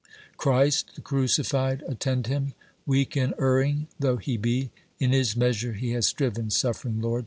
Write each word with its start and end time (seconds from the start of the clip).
Christ, 0.35 0.95
the 0.95 1.01
crucified, 1.01 1.83
attend 1.87 2.25
him, 2.25 2.55
weak 2.87 3.15
and 3.15 3.35
erring 3.39 3.85
though 3.99 4.17
he 4.17 4.35
be; 4.35 4.71
In 4.99 5.11
his 5.11 5.35
measure 5.37 5.73
he 5.73 5.91
has 5.91 6.07
striven, 6.07 6.49
suffering 6.49 6.99
Lord 7.01 7.19